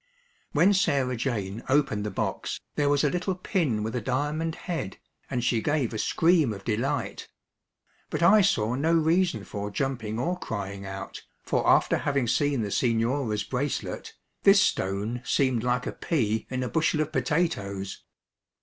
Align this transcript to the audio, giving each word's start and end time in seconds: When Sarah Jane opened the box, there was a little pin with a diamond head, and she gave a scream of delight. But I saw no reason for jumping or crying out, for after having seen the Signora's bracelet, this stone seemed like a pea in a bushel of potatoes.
When 0.51 0.73
Sarah 0.73 1.15
Jane 1.15 1.63
opened 1.69 2.03
the 2.07 2.09
box, 2.09 2.59
there 2.73 2.89
was 2.89 3.03
a 3.03 3.09
little 3.11 3.35
pin 3.35 3.83
with 3.83 3.95
a 3.95 4.01
diamond 4.01 4.55
head, 4.55 4.97
and 5.29 5.43
she 5.43 5.61
gave 5.61 5.93
a 5.93 5.99
scream 5.99 6.51
of 6.53 6.63
delight. 6.65 7.27
But 8.09 8.23
I 8.23 8.41
saw 8.41 8.73
no 8.73 8.95
reason 8.95 9.43
for 9.43 9.69
jumping 9.69 10.17
or 10.17 10.39
crying 10.39 10.87
out, 10.87 11.21
for 11.43 11.69
after 11.69 11.97
having 11.99 12.27
seen 12.27 12.63
the 12.63 12.71
Signora's 12.71 13.43
bracelet, 13.43 14.15
this 14.41 14.59
stone 14.59 15.21
seemed 15.23 15.61
like 15.63 15.85
a 15.85 15.91
pea 15.91 16.47
in 16.49 16.63
a 16.63 16.67
bushel 16.67 17.01
of 17.01 17.11
potatoes. 17.11 18.03